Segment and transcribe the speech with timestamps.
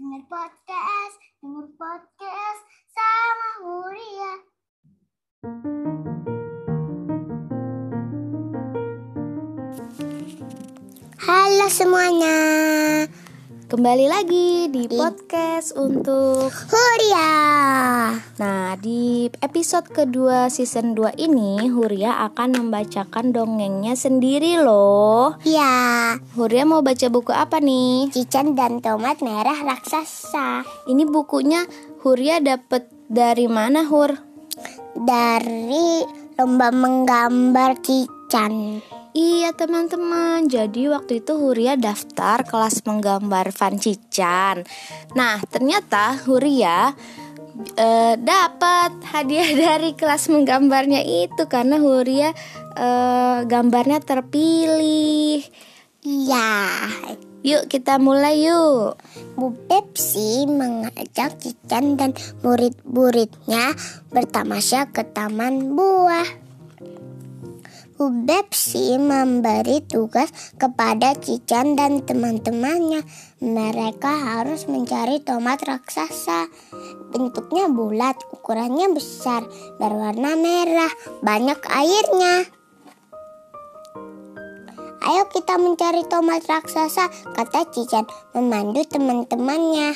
[0.00, 4.32] Dengar podcast, dengar podcast sama Huria.
[11.20, 12.40] Halo semuanya.
[13.70, 17.30] Kembali lagi di podcast untuk Huria.
[18.42, 25.38] Nah, di episode kedua season 2 ini Huria akan membacakan dongengnya sendiri loh.
[25.46, 28.10] Ya, Huria mau baca buku apa nih?
[28.10, 31.62] Cican dan tomat merah raksasa Ini bukunya
[32.02, 34.18] Huria dapet dari mana, Hur?
[34.98, 36.02] dari
[36.34, 38.82] lomba menggambar Cican.
[39.10, 44.62] Iya teman-teman, jadi waktu itu Huria daftar kelas menggambar Van Cican.
[45.18, 46.94] Nah ternyata Huria
[47.74, 52.30] eh, dapat hadiah dari kelas menggambarnya itu karena Huria
[52.78, 55.42] eh, gambarnya terpilih.
[56.00, 56.56] Iya,
[57.40, 59.00] Yuk kita mulai yuk.
[59.32, 62.12] Bu Pepsi mengajak Cican dan
[62.44, 63.72] murid-muridnya
[64.12, 66.49] bertamasya ke taman buah.
[68.00, 73.04] Bu Pepsi memberi tugas kepada Cican dan teman-temannya.
[73.44, 76.48] Mereka harus mencari tomat raksasa.
[77.12, 79.44] Bentuknya bulat, ukurannya besar,
[79.76, 80.88] berwarna merah,
[81.20, 82.48] banyak airnya.
[85.04, 87.04] Ayo kita mencari tomat raksasa,
[87.36, 89.92] kata Cican memandu teman-temannya.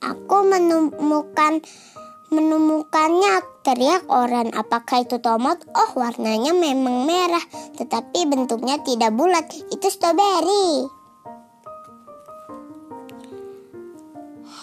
[0.00, 1.60] Aku menemukan
[2.32, 7.40] menemukannya teriak orang apakah itu tomat oh warnanya memang merah
[7.80, 10.84] tetapi bentuknya tidak bulat itu stroberi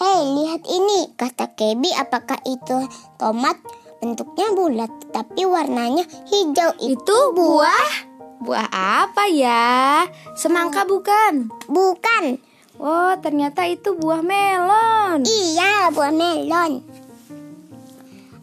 [0.01, 2.77] Hei lihat ini kata Kebi apakah itu
[3.17, 3.57] tomat
[4.01, 8.09] bentuknya bulat tetapi warnanya hijau Itu buah?
[8.41, 10.01] Buah apa ya?
[10.33, 11.53] Semangka bukan?
[11.69, 12.41] bukan
[12.81, 15.21] Oh ternyata itu buah melon.
[15.21, 16.81] Iya, buah melon.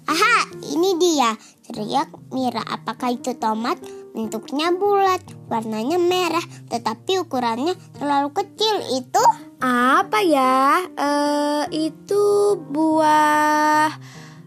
[0.08, 1.36] Aha, ini dia.
[1.68, 3.76] Teriak Mira, apakah itu tomat?
[4.16, 5.20] Bentuknya bulat,
[5.52, 6.40] warnanya merah,
[6.72, 8.80] tetapi ukurannya terlalu kecil.
[8.96, 9.20] Itu
[9.60, 10.80] Apa ya?
[10.96, 13.92] Eh itu buah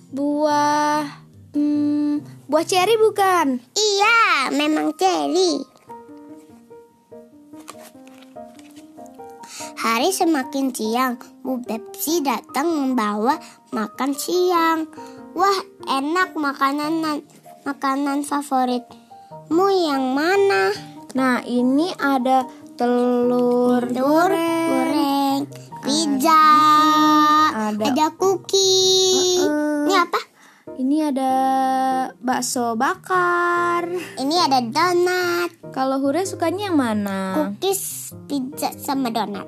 [0.10, 1.04] buah
[1.54, 3.62] hmm, buah ceri bukan?
[3.78, 5.62] iya, memang ceri.
[9.82, 13.38] Hari semakin siang, Bu Pepsi datang membawa
[13.74, 14.86] makan siang.
[15.32, 17.24] Wah, enak makanan
[17.64, 20.76] makanan favoritmu yang mana?
[21.16, 22.44] Nah, ini ada
[22.76, 24.68] telur, telur goreng.
[24.68, 25.40] goreng,
[25.84, 26.44] pizza,
[27.52, 29.40] Ada- ada, cookie.
[29.40, 29.88] Uh-uh.
[29.88, 30.22] Ini apa?
[30.72, 31.32] Ini ada
[32.20, 33.88] bakso bakar.
[34.20, 37.20] Ini ada donat, Kalau Hure sukanya yang mana?
[37.56, 39.48] cookies, pizza sama donat.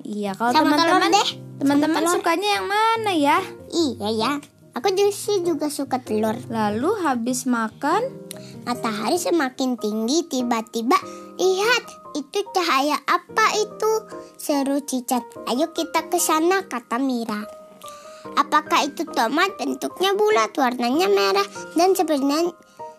[0.00, 1.28] Iya, kalau teman-teman deh.
[1.60, 3.38] teman-teman sukanya yang mana ya?
[3.68, 4.32] Iya ya.
[4.74, 6.38] Aku sih juga suka telur.
[6.46, 8.06] Lalu habis makan,
[8.64, 10.96] Matahari semakin tinggi tiba-tiba
[11.40, 13.92] lihat itu cahaya apa itu?
[14.36, 15.24] Seru Cicat.
[15.48, 17.40] Ayo kita ke sana kata Mira.
[18.36, 22.52] Apakah itu tomat bentuknya bulat, warnanya merah dan sepertinya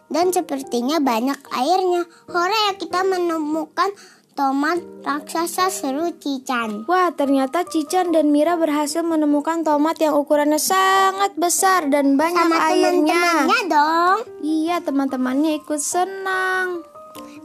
[0.09, 2.09] dan sepertinya banyak airnya.
[2.33, 3.93] Hore ya kita menemukan
[4.41, 6.89] tomat raksasa seru Cican.
[6.89, 12.73] Wah, ternyata Cican dan Mira berhasil menemukan tomat yang ukurannya sangat besar dan banyak Sama
[12.73, 13.05] airnya.
[13.05, 14.17] teman-temannya dong.
[14.41, 16.81] Iya, teman-temannya ikut senang.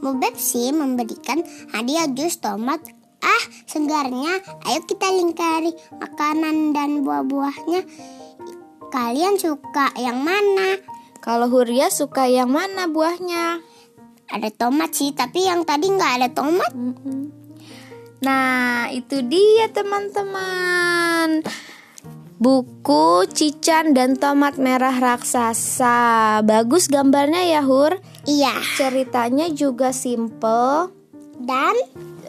[0.01, 2.81] Bu Bepsi memberikan hadiah jus tomat.
[3.21, 4.41] Ah, segarnya.
[4.65, 7.85] Ayo kita lingkari makanan dan buah-buahnya.
[8.89, 10.81] Kalian suka yang mana?
[11.21, 13.61] Kalau Huria suka yang mana buahnya?
[14.27, 16.71] Ada tomat sih, tapi yang tadi nggak ada tomat.
[18.17, 21.45] Nah, itu dia teman-teman.
[22.37, 26.41] Buku Cican dan Tomat Merah Raksasa.
[26.45, 27.97] Bagus gambarnya ya, Hur.
[28.29, 28.53] Iya.
[28.77, 30.93] Ceritanya juga simple
[31.37, 31.73] Dan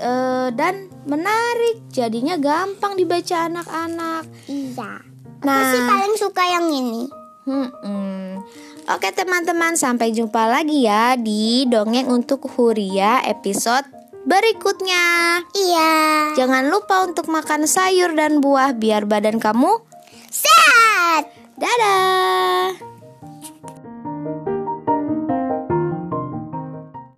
[0.01, 1.93] eh, dan menarik.
[1.93, 4.25] Jadinya gampang dibaca anak-anak.
[4.49, 5.05] iya.
[5.39, 5.71] Aku Nah.
[5.71, 7.07] sih paling suka yang ini.
[7.47, 7.69] Hmm,
[8.89, 13.85] Oke teman-teman, sampai jumpa lagi ya di Dongeng untuk Huria episode
[14.25, 15.45] berikutnya.
[15.53, 15.93] Iya.
[16.33, 19.85] Jangan lupa untuk makan sayur dan buah biar badan kamu
[20.33, 21.29] Sehat.
[21.61, 22.88] dadah.